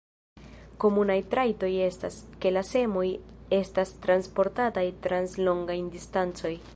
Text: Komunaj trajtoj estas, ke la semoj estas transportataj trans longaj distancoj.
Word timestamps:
Komunaj 0.83 1.17
trajtoj 1.33 1.69
estas, 1.87 2.17
ke 2.45 2.53
la 2.55 2.63
semoj 2.71 3.05
estas 3.61 3.93
transportataj 4.07 4.87
trans 5.07 5.41
longaj 5.49 5.81
distancoj. 5.97 6.55